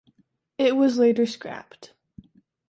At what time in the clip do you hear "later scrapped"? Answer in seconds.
0.97-1.93